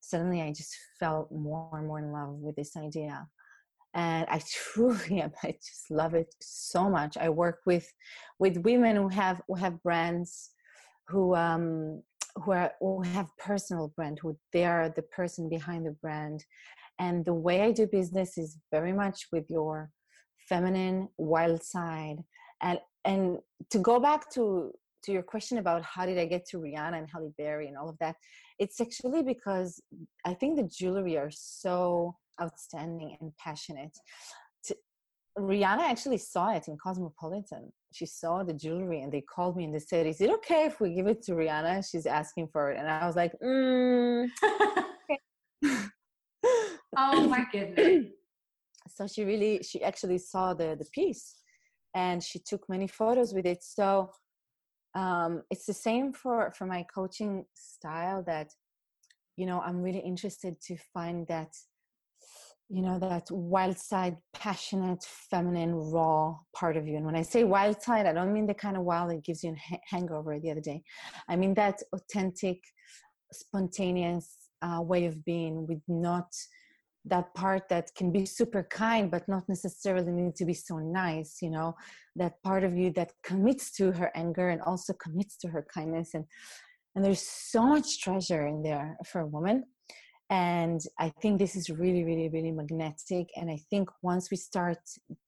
[0.00, 3.26] suddenly i just felt more and more in love with this idea.
[3.94, 7.16] And i truly am i just love it so much.
[7.16, 7.90] I work with
[8.38, 10.50] with women who have who have brands
[11.08, 12.02] who um
[12.36, 16.44] who are who have personal brand who they are the person behind the brand.
[16.98, 19.90] And the way i do business is very much with your
[20.48, 22.18] feminine wild side.
[22.60, 23.38] And and
[23.70, 24.72] to go back to
[25.04, 27.88] to your question about how did i get to rihanna and halle berry and all
[27.88, 28.14] of that
[28.60, 29.82] it's actually because
[30.24, 33.96] i think the jewelry are so outstanding and passionate.
[34.66, 34.76] To,
[35.38, 39.74] rihanna actually saw it in cosmopolitan she saw the jewelry and they called me and
[39.74, 41.88] they said is it okay if we give it to rihanna?
[41.88, 42.78] She's asking for it.
[42.78, 44.28] And i was like mm.
[46.96, 48.06] oh my goodness.
[48.88, 51.36] So she really she actually saw the the piece
[51.94, 53.62] and she took many photos with it.
[53.62, 54.10] So
[54.94, 58.50] um, it's the same for for my coaching style that
[59.36, 61.54] you know i'm really interested to find that
[62.72, 66.96] you know that wild side passionate feminine raw part of you.
[66.96, 69.44] And when i say wild side i don't mean the kind of wild that gives
[69.44, 70.82] you a hangover the other day.
[71.28, 72.58] I mean that authentic
[73.30, 74.26] spontaneous
[74.62, 76.28] uh, way of being with not
[77.04, 81.42] that part that can be super kind but not necessarily need to be so nice
[81.42, 81.74] you know?
[82.16, 86.14] That part of you that commits to her anger and also commits to her kindness.
[86.14, 86.24] And
[86.94, 89.64] and there's so much treasure in there for a woman
[90.32, 93.28] and i think this is really really really magnetic.
[93.36, 94.78] And i think once we start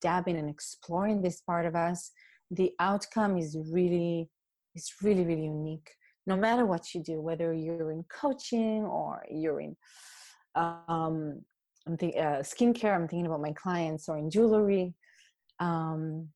[0.00, 2.10] dabbing and exploring this part of us
[2.50, 4.28] the outcome is really
[4.74, 5.90] is really really unique.
[6.26, 9.76] No matter what you do whether you're in coaching or you're in
[10.56, 11.42] um
[11.86, 14.94] i'm uh, skincare i'm thinking about my clients or in jewelry
[15.60, 16.28] um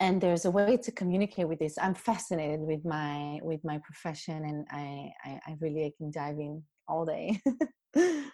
[0.00, 1.78] and there's a way to communicate with this.
[1.78, 6.38] I'm fascinated with my with my profession and i i, I really I can dive
[6.46, 7.40] in all day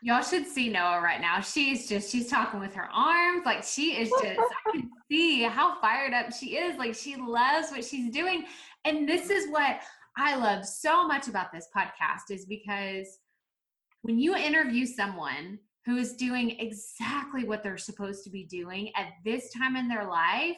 [0.03, 1.41] Y'all should see Noa right now.
[1.41, 3.43] She's just, she's talking with her arms.
[3.45, 6.77] Like she is just, I can see how fired up she is.
[6.79, 8.45] Like she loves what she's doing.
[8.85, 9.81] And this is what
[10.17, 13.19] I love so much about this podcast is because
[14.03, 19.09] when you interview someone who is doing exactly what they're supposed to be doing at
[19.25, 20.57] this time in their life,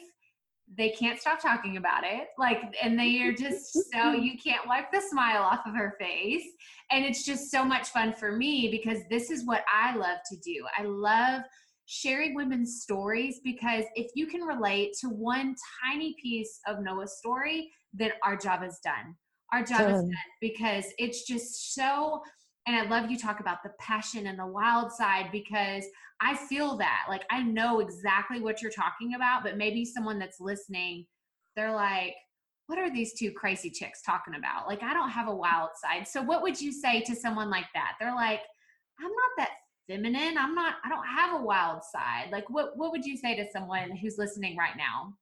[0.77, 4.91] they can't stop talking about it like and they are just so you can't wipe
[4.91, 6.45] the smile off of her face.
[6.91, 10.37] And it's just so much fun for me because this is what i love to
[10.37, 10.65] do.
[10.77, 11.43] I love
[11.85, 17.69] sharing women's stories because if you can relate to one tiny piece of noa's story
[17.93, 19.15] then our job is done.
[19.53, 20.11] Our job is done.
[20.39, 22.21] because it's just so
[22.67, 25.83] and I love you talk about the passion and the wild side because
[26.19, 27.05] I feel that.
[27.09, 31.05] Like I know exactly what you're talking about, but maybe someone that's listening,
[31.55, 32.13] they're like,
[32.67, 34.67] what are these two crazy chicks talking about?
[34.67, 36.07] Like I don't have a wild side.
[36.07, 37.93] So what would you say to someone like that?
[37.99, 38.41] They're like,
[38.99, 39.49] I'm not that
[39.89, 40.37] feminine.
[40.37, 42.27] I'm not I don't have a wild side.
[42.31, 45.15] Like what what would you say to someone who's listening right now?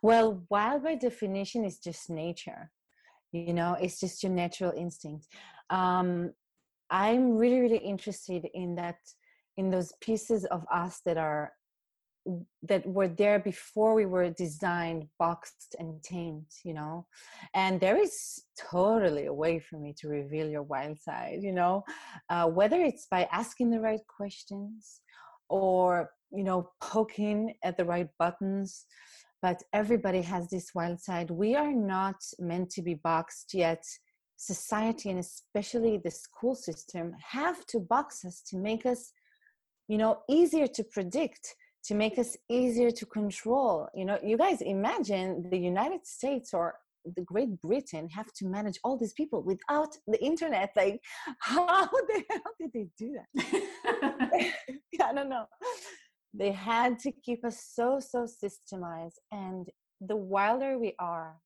[0.00, 2.70] Well, wild by definition is just nature
[3.32, 5.26] you know it's just your natural instinct
[5.72, 6.32] um,
[6.90, 8.98] i'm really really interested in that
[9.56, 11.52] in those pieces of us that are
[12.62, 17.04] that were there before we were designed boxed and tamed you know
[17.54, 21.82] and there is totally a way for me to reveal your wild side you know
[22.30, 25.00] uh, whether it's by asking the right questions
[25.48, 28.86] or you know poking at the right buttons
[29.42, 31.30] but everybody has this wild side.
[31.30, 33.84] We are not meant to be boxed yet.
[34.42, 39.12] Society and especially the school system have to box us to make us,
[39.88, 43.88] you know, easier to predict, to make us easier to control.
[43.94, 46.74] You know, you guys imagine the United States or
[47.16, 50.70] the Great Britain have to manage all these people without the internet.
[50.76, 51.00] Like,
[51.38, 54.52] how the hell did they do that?
[55.02, 55.46] I don't know
[56.34, 59.68] they had to keep us so so systemized and
[60.00, 61.36] the wilder we are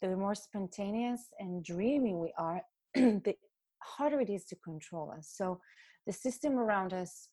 [0.00, 2.62] the more spontaneous and dreamy we are
[2.94, 3.34] the
[3.82, 5.32] harder it is to control us.
[5.34, 5.60] So
[6.06, 7.28] the system around us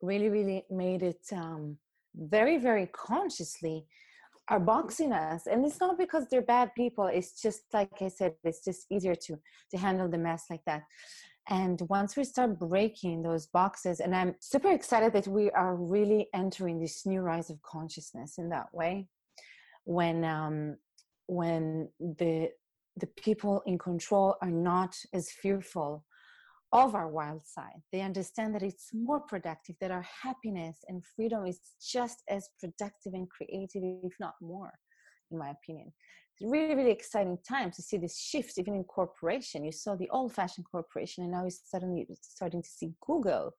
[0.00, 1.76] really really made it um,
[2.14, 3.86] very very consciously
[4.48, 5.46] are boxing us.
[5.46, 7.06] And it's not because they're bad people.
[7.06, 9.38] It's just like i said it's just easier to
[9.70, 10.82] to handle the mess like that.
[11.48, 16.28] And once we start breaking those boxes, and I'm super excited that we are really
[16.32, 19.08] entering this new rise of consciousness in that way,
[19.84, 20.76] when um,
[21.26, 22.50] when the
[22.96, 26.04] the people in control are not as fearful
[26.72, 27.82] of our wild side.
[27.92, 33.12] They understand that it's more productive, that our happiness and freedom is just as productive
[33.12, 34.72] and creative, if not more,
[35.30, 35.92] in my opinion.
[36.34, 39.64] It's really really exciting time to see this shift even in corporation.
[39.64, 43.52] You saw the old fashioned corporation and now you're suddenly starting to see google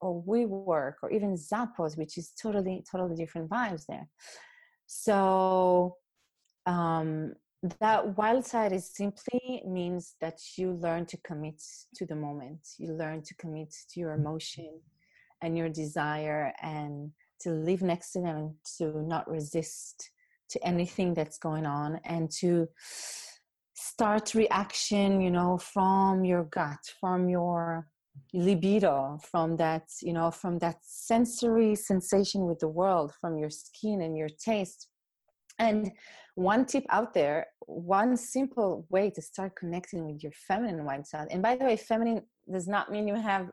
[0.00, 4.06] or WeWork or even zappos which is totally totally different vibes there.
[4.86, 5.96] So
[6.68, 7.32] um,
[7.80, 11.60] that wild side is simply means that you learn to commit
[11.96, 12.60] to the moment.
[12.78, 14.80] You learn to commit to your emotion
[15.42, 20.10] and your desire and to live next to them and to not resist
[20.50, 22.68] to anything that's going on and to
[23.74, 27.86] start reaction you know from your gut from your
[28.34, 34.02] libido from that you know from that sensory sensation with the world from your skin
[34.02, 34.88] and your taste.
[35.60, 35.90] And
[36.38, 41.28] one tip out there one simple way to start connecting with your feminine wild side
[41.30, 42.22] and by the way feminine
[42.52, 43.50] does not mean you have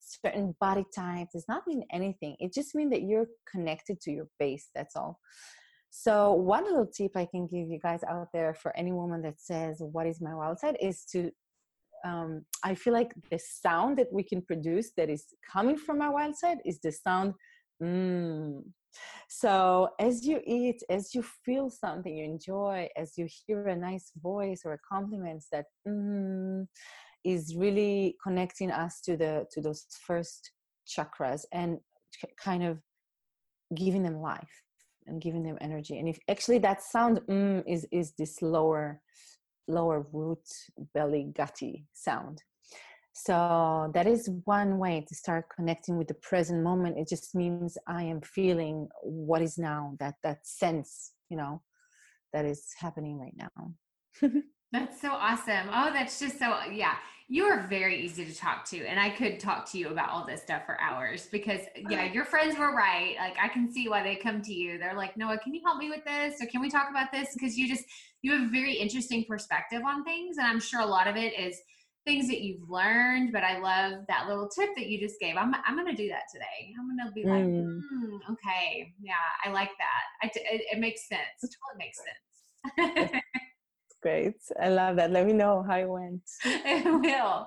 [0.00, 4.28] certain body type does not mean anything it just means that you're connected to your
[4.38, 5.18] base that's all
[5.94, 9.38] so, one little tip I can give you guys out there for any woman that
[9.38, 10.78] says, What is my wild side?
[10.80, 11.30] is to
[12.04, 16.12] um, I feel like the sound that we can produce that is coming from our
[16.12, 17.34] wild side is the sound.
[17.82, 18.62] Mm.
[19.28, 24.12] So as you eat, as you feel something you enjoy, as you hear a nice
[24.22, 26.66] voice or a compliment that mm,
[27.24, 30.52] is really connecting us to the to those first
[30.86, 31.78] chakras and
[32.38, 32.78] kind of
[33.74, 34.62] giving them life
[35.06, 35.98] and giving them energy.
[35.98, 39.00] And if actually that sound mm, is is this lower
[39.68, 40.46] lower root
[40.92, 42.42] belly gutty sound
[43.12, 46.98] so that is one way to start connecting with the present moment.
[46.98, 51.62] It just means i am feeling what is now that that sense you know
[52.32, 54.30] that is happening right now.
[54.72, 55.68] That's so awesome.
[55.70, 56.94] Oh that's just so yeah.
[57.28, 60.26] You are very easy to talk to and i could talk to you about all
[60.26, 63.14] this stuff for hours because yeah your friends were right.
[63.18, 64.78] Like i can see why they come to you.
[64.78, 66.40] They're like noa can you help me with this?
[66.40, 67.28] Or can we talk about this?
[67.34, 67.84] Because you just
[68.22, 71.38] you have a very interesting perspective on things and i'm sure a lot of it
[71.38, 71.60] is
[72.04, 75.54] things that you've learned but i love that little tip that you just gave i'm,
[75.66, 77.80] I'm gonna do that today i'm gonna be like mm.
[77.80, 83.22] Mm, okay yeah i like that it, it makes sense it totally makes sense
[84.02, 84.34] great.
[84.60, 85.10] I love that.
[85.10, 86.22] Let me know how it went.
[86.44, 87.46] it will.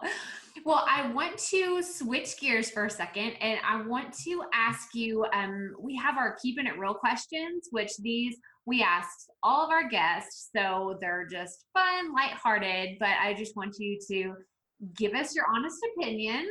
[0.66, 5.26] Well, I want to switch gears for a second and I want to ask you
[5.34, 9.88] um, we have our keeping it real questions, which these we asked all of our
[9.88, 10.50] guests.
[10.56, 14.34] So they're just fun, lighthearted, but I just want you to
[14.96, 16.48] give us your honest opinion.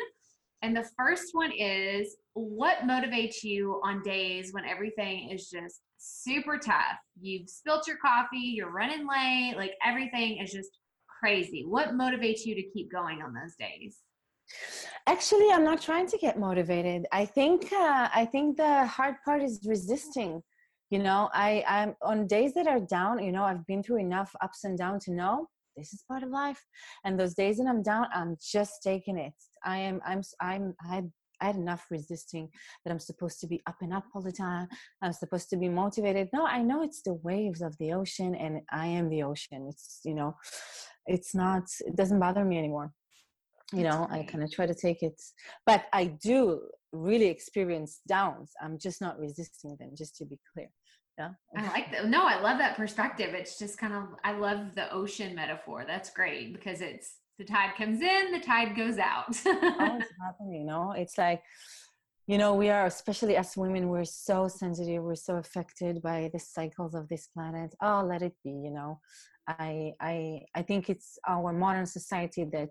[0.63, 6.59] And the first one is what motivates you on days when everything is just super
[6.59, 6.97] tough.
[7.21, 10.71] You've spilt your coffee, you're running late, like everything is just
[11.21, 11.65] crazy.
[11.67, 13.99] What motivates you to keep going on those days?
[15.07, 17.07] Actually, I'm not trying to get motivated.
[17.13, 20.43] I think uh, I think the hard part is resisting.
[20.95, 23.19] You know, I I'm on days that are down.
[23.19, 26.29] You know, I've been through enough ups and downs to know this is part of
[26.29, 26.63] life.
[27.05, 29.33] And those days that I'm down, I'm just taking it.
[29.65, 31.03] I am I'm I'm I
[31.41, 32.49] I had enough resisting
[32.85, 34.69] that I'm supposed to be up and up all the time.
[35.03, 36.29] I'm supposed to be motivated.
[36.33, 39.67] No, I know it's the waves of the ocean and I am the ocean.
[39.69, 40.37] It's, you know,
[41.07, 42.93] it's not, it doesn't bother me anymore.
[43.73, 45.21] You know, I kind of try to take it,
[45.67, 46.61] but I do
[46.93, 48.53] really experience downs.
[48.63, 50.69] I'm just not resisting them, just to be clear.
[51.19, 51.31] Yeah.
[51.57, 52.09] I like that.
[52.09, 53.35] No, I love that perspective.
[53.35, 55.85] It's just kind of, I love the ocean metaphor.
[55.87, 59.27] That's great because it's, the tide comes in, the tide goes out.
[59.47, 60.93] oh, it's happening, you know?
[60.93, 61.43] It's like,
[62.27, 66.39] you know, we are, especially as women, we're so sensitive, we're so affected by the
[66.39, 67.75] cycles of this planet.
[67.83, 69.01] Oh, let it be, you know.
[69.47, 72.71] I I I think it's our modern society that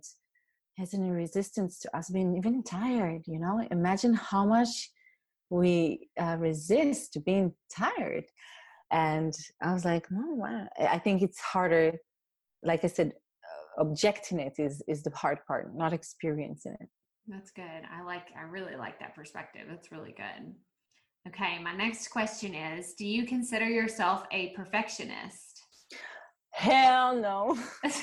[0.78, 3.62] has any resistance to us being even tired, you know.
[3.70, 4.90] Imagine how much
[5.54, 8.26] we uh, resist being tired.
[8.92, 10.68] And I was like, oh, wow.
[10.80, 11.94] I think it's harder,
[12.64, 13.14] like I said,
[13.80, 16.90] objecting it is is the hard part not experiencing it.
[17.28, 17.82] That's good.
[17.92, 19.64] I like i really like that perspective.
[19.68, 20.54] That's really good.
[21.28, 25.64] Okay my next question is do you consider yourself a perfectionist?
[26.52, 27.58] Hell no.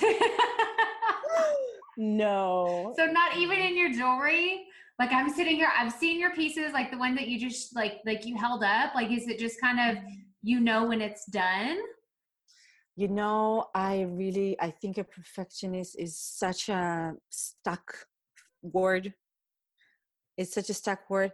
[2.01, 2.94] No.
[2.96, 4.64] So not even in your jewelry
[5.01, 7.94] like i'm sitting here i've seen your pieces like the one that you just like
[8.05, 10.03] like you held up like is it just kind of
[10.42, 11.78] you know when it's done?
[12.96, 18.07] You know i really i think a perfectionist is such a stuck
[18.62, 19.14] word.
[20.36, 21.32] It's such a stuck word.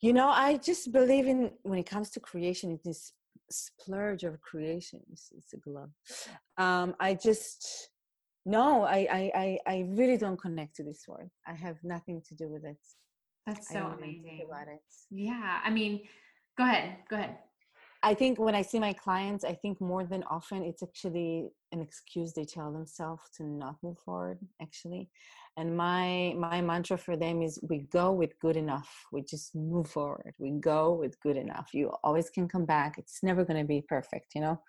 [0.00, 3.12] You know i just believe in when it comes to creation it is this
[3.50, 5.90] splurge of creation it's, it's a glove.
[6.56, 7.90] Um i just
[8.44, 12.34] no I, I i i really don't connect to this word i have nothing to
[12.34, 12.78] do with it
[13.46, 16.02] that's so amazing about it yeah i mean
[16.56, 17.38] go ahead go ahead
[18.04, 21.80] I think when I see my clients, I think more than often it's actually an
[21.80, 24.40] excuse they tell themselves to not move forward.
[24.60, 25.08] Actually,
[25.56, 28.90] and my my mantra for them is: we go with good enough.
[29.12, 30.34] We just move forward.
[30.38, 31.70] We go with good enough.
[31.72, 32.98] You always can come back.
[32.98, 34.60] It's never going to be perfect, you know.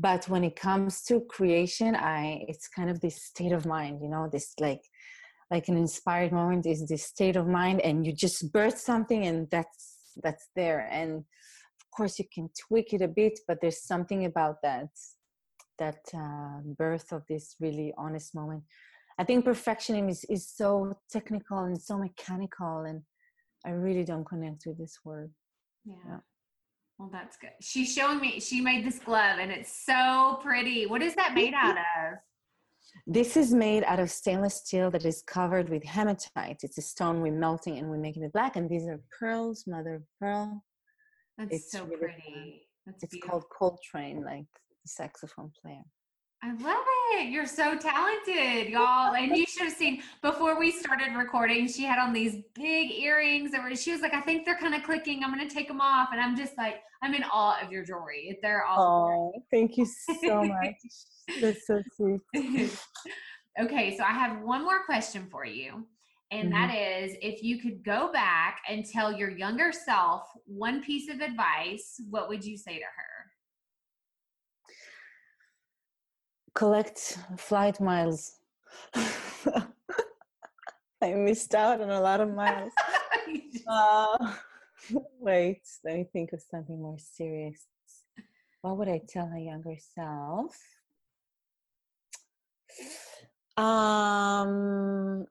[0.00, 4.08] But when it comes to creation, I it's kind of this state of mind, you
[4.08, 4.82] know, this like
[5.50, 9.48] like an inspired moment is this state of mind, and you just birth something, and
[9.50, 14.24] that's that's there and of course you can tweak it a bit but there's something
[14.24, 14.88] about that
[15.78, 18.62] that uh, birth of this really honest moment
[19.18, 23.02] i think perfectionism is, is so technical and so mechanical and
[23.66, 25.30] i really don't connect with this word
[25.84, 25.94] yeah.
[26.06, 26.18] yeah.
[26.98, 31.02] Well that's good she's showing me she made this glove and it's so pretty what
[31.02, 32.18] is that made out of
[33.06, 36.58] this is made out of stainless steel that is covered with hematite.
[36.62, 38.56] It's a stone we're melting and we're making it black.
[38.56, 40.62] And these are pearls, mother of pearl.
[41.36, 42.68] That's it's so really pretty.
[42.86, 43.40] That's it's beautiful.
[43.40, 44.46] called Coltrane, like
[44.82, 45.82] the saxophone player.
[46.42, 46.84] I love
[47.14, 47.30] it.
[47.30, 49.14] You're so talented, y'all.
[49.14, 53.52] And you should have seen before we started recording, she had on these big earrings
[53.54, 55.24] And she was like, I think they're kind of clicking.
[55.24, 56.10] I'm going to take them off.
[56.12, 58.38] And I'm just like, I'm in awe of your jewelry.
[58.40, 59.32] They're all.
[59.34, 59.86] Oh, thank you
[60.22, 60.76] so much.
[61.40, 62.20] That's so sweet.
[63.60, 63.96] okay.
[63.96, 65.86] So I have one more question for you.
[66.30, 66.68] And mm-hmm.
[66.68, 71.20] that is if you could go back and tell your younger self one piece of
[71.20, 73.17] advice, what would you say to her?
[76.58, 78.40] Collect flight miles.
[81.00, 82.72] I missed out on a lot of miles.
[83.68, 84.32] uh,
[85.20, 87.68] wait, let me think of something more serious.
[88.62, 90.58] What would I tell my younger self?
[93.56, 95.26] Um,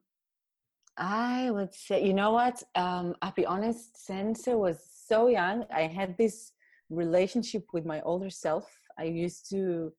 [0.96, 2.62] I would say, you know what?
[2.74, 6.52] Um, I'll be honest, since I was so young, I had this
[6.88, 8.66] relationship with my older self.
[8.98, 9.92] I used to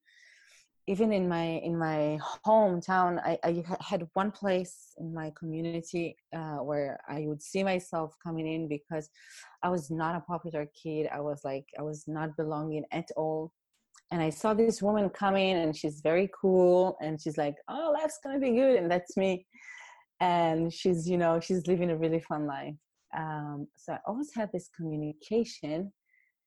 [0.90, 6.60] even in my in my hometown I, I had one place in my community uh,
[6.70, 9.10] where i would see myself coming in because
[9.62, 11.08] i was not a popular kid.
[11.14, 13.52] I was like i was not belonging at all.
[14.12, 17.96] And i saw this woman come in and she's very cool and she's like oh
[17.98, 19.46] life's gonna be good and that's me.
[20.20, 22.80] And she's you know she's living a really fun life.
[23.16, 25.94] Um, so i always had this communication.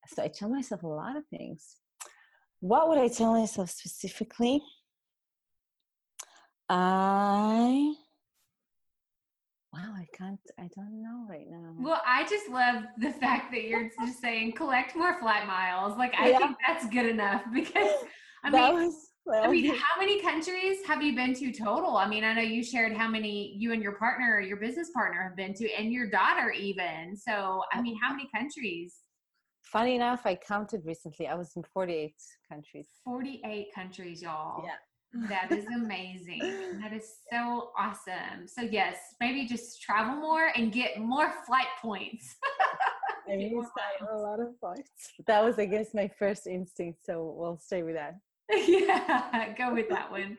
[0.09, 1.76] So i tell myself a lot of things
[2.62, 4.62] what would I tell myself specifically?
[6.68, 7.92] I
[9.74, 11.74] wow, I can't I don't know right now.
[11.76, 15.98] Well, I just love the fact that you're just saying collect more flight miles.
[15.98, 16.38] Like I yeah.
[16.38, 17.90] think that's good enough because
[18.44, 21.96] I that mean was, well, I mean, how many countries have you been to total?
[21.96, 25.20] I mean, I know you shared how many you and your partner, your business partner,
[25.20, 27.16] have been to, and your daughter even.
[27.16, 28.94] So, I mean, how many countries?
[29.72, 31.26] Funny enough, I counted recently.
[31.26, 32.14] I was in 48
[32.46, 32.88] countries.
[33.06, 34.62] 48 countries, y'all.
[34.62, 35.28] Yeah.
[35.28, 36.40] That is amazing.
[36.82, 38.46] that is so awesome.
[38.46, 42.36] So yes, maybe just travel more and get more flight points.
[43.30, 43.64] I mean,
[44.10, 44.90] a lot of points.
[45.26, 47.06] That was, I guess, my first instinct.
[47.06, 48.16] So we'll stay with that.
[48.50, 50.36] yeah, go with that one.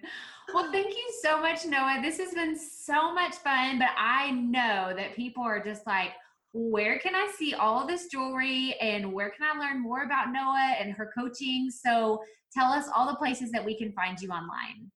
[0.53, 2.01] Well, thank you so much, Noa.
[2.03, 6.11] This has been so much fun, but I know that people are just like,
[6.53, 10.75] where can I see all this jewelry and where can I learn more about Noa
[10.79, 11.69] and her coaching?
[11.71, 12.21] So
[12.55, 14.91] tell us all the places that we can find you online.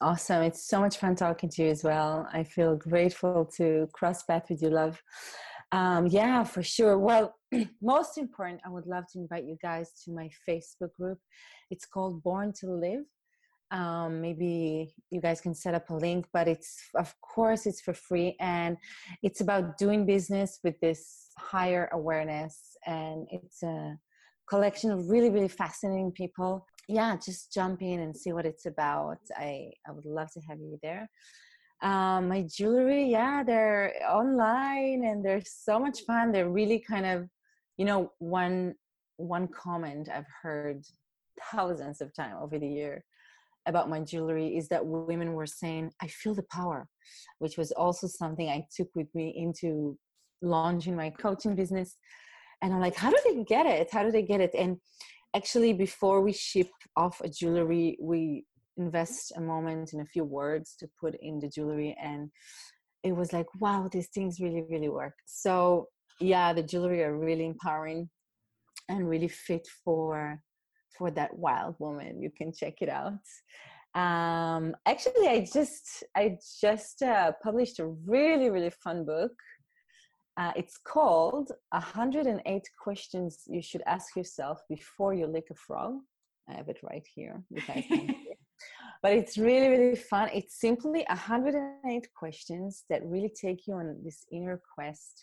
[0.00, 0.42] Awesome.
[0.42, 2.28] It's so much fun talking to you as well.
[2.32, 5.02] I feel grateful to cross path with you, love.
[5.72, 6.96] Um, yeah, for sure.
[6.98, 7.34] Well,
[7.82, 11.18] most important, I would love to invite you guys to my Facebook group.
[11.70, 13.04] It's called Born to Live
[13.70, 17.94] um, maybe you guys can set up a link but it's of course it's for
[17.94, 18.76] free and
[19.22, 23.96] it's about doing business with this higher awareness and it's a
[24.48, 26.66] collection of really really fascinating people.
[26.88, 29.18] Yeah just jump in and see what it's about.
[29.36, 31.08] I i would love to have you there.
[31.82, 36.32] Um, my jewelry yeah they're online and they're so much fun.
[36.32, 37.28] They're really kind of
[37.80, 38.74] you know one
[39.16, 40.82] one comment i've heard
[41.50, 43.04] thousands of times over the year
[43.66, 46.88] about my jewelry is that women were saying, I feel the power,
[47.38, 49.98] which was also something I took with me into
[50.42, 51.96] launching my coaching business.
[52.62, 53.90] And I'm like, how do they get it?
[53.90, 54.52] How do they get it?
[54.54, 54.78] And
[55.34, 58.44] actually, before we ship off a jewelry, we
[58.76, 61.96] invest a moment in a few words to put in the jewelry.
[62.02, 62.30] And
[63.02, 65.14] it was like, wow, these things really, really work.
[65.26, 65.88] So,
[66.20, 68.10] yeah, the jewelry are really empowering
[68.88, 70.40] and really fit for
[71.00, 73.26] for that wild woman you can check it out.
[74.02, 75.84] Um actually i just
[76.22, 76.24] i
[76.64, 79.36] just uh, published a really really fun book.
[80.40, 85.92] Uh, it's called 108 questions you should ask yourself before you lick a frog.
[86.48, 87.36] I have it right here
[89.02, 90.26] but it's really really fun.
[90.38, 95.14] It's simply 108 questions that really take you on this inner quest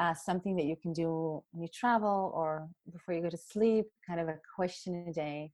[0.00, 3.84] uh, something that you can do when you travel or before you go to sleep,
[4.06, 5.52] kind of a question a day.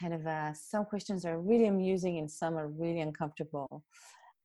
[0.00, 3.84] Kind of uh, some questions are really amusing and some are really uncomfortable,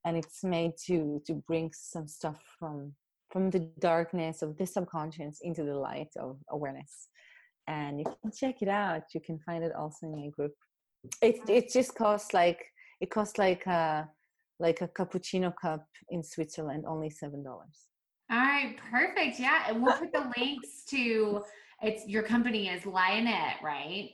[0.06, 2.94] and it's made to to bring some stuff from
[3.32, 7.10] from the darkness of the subconscious into the light of awareness.
[7.68, 9.04] And you can check it out.
[9.14, 10.54] You can find it also in my group.
[11.22, 12.62] It it just costs like
[13.02, 14.08] it costs like a
[14.60, 17.90] like a cappuccino cup in Switzerland, only seven dollars.
[18.32, 19.40] All right, perfect.
[19.40, 21.44] Yeah, and we'll put the links to
[21.82, 24.12] it's your company is Lionette, right?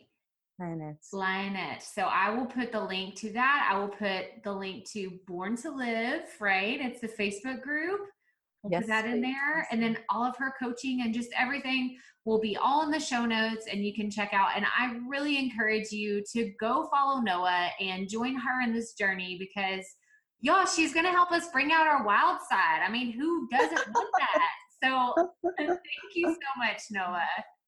[0.62, 0.98] Lionette.
[1.14, 1.82] Lionette.
[1.82, 3.70] So I will put the link to that.
[3.72, 6.80] I will put the link to Born to Live, right?
[6.80, 8.02] It's the Facebook group.
[8.64, 9.68] We'll yes, put that in there.
[9.72, 13.26] And then all of her coaching and just everything will be all in the show
[13.26, 14.50] notes and you can check out.
[14.56, 19.38] And I really encourage you to go follow Noa and join her in this journey
[19.38, 19.86] because
[20.42, 22.82] y'all, she's going to help us bring out our wild side.
[22.86, 24.42] I mean, who doesn't want that?
[24.84, 25.80] So thank
[26.14, 27.24] you so much, Noa.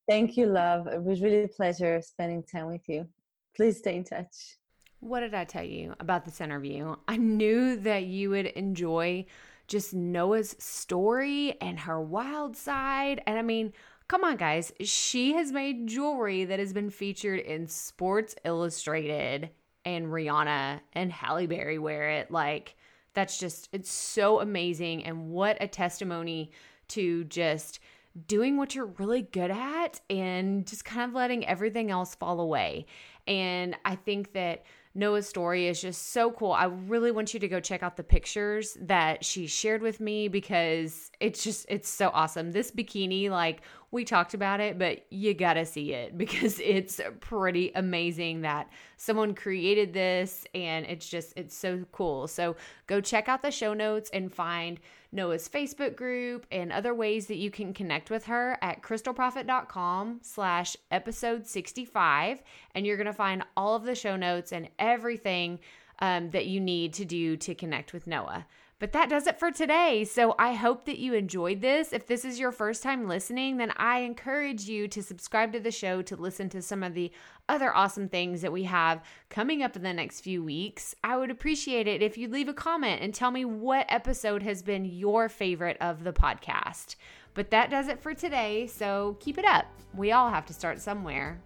[0.08, 0.88] Thank you, love.
[0.88, 3.08] It was really a pleasure spending time with you.
[3.56, 4.58] Please stay in touch.
[5.00, 6.96] What did I tell you about this interview?
[7.08, 9.26] I knew that you would enjoy
[9.68, 13.22] just Noa's story and her wild side.
[13.28, 13.74] And I mean,
[14.08, 14.72] come on, guys.
[14.82, 19.50] She has made jewelry that has been featured in Sports Illustrated,
[19.88, 22.30] and Rihanna and Halle Berry wear it.
[22.30, 22.76] Like,
[23.14, 25.06] that's just, it's so amazing.
[25.06, 26.52] And what a testimony
[26.90, 27.80] to just
[28.28, 32.86] doing what you're really good at and just kind of letting everything else fall away.
[33.28, 34.66] And I think that
[34.98, 36.52] Noa's story is just so cool.
[36.52, 40.28] I really want you to go check out the pictures that she shared with me
[40.28, 42.52] because it's just it's so awesome.
[42.52, 47.00] This bikini like we talked about it, but you got to see it because it's
[47.20, 52.28] pretty amazing that someone created this and it's just it's so cool.
[52.28, 52.56] So
[52.88, 54.80] go check out the show notes and find
[55.12, 60.78] Noa's Facebook group and other ways that you can connect with her at krystalproffitt.com slash
[60.92, 62.42] episode 65.
[62.76, 65.60] And you're going to find all of the show notes and everything
[66.00, 68.46] um, that you need to do to connect with Noa.
[68.80, 70.04] But that does it for today.
[70.04, 71.92] So I hope that you enjoyed this.
[71.92, 75.72] If this is your first time listening, then I encourage you to subscribe to the
[75.72, 77.12] show to listen to some of the
[77.50, 80.94] other awesome things that we have coming up in the next few weeks.
[81.04, 84.62] I would appreciate it if you'd leave a comment and tell me what episode has
[84.62, 86.98] been your favorite of the podcast.
[87.34, 88.68] But that does it for today.
[88.68, 89.66] So keep it up.
[89.96, 91.42] We all have to start somewhere.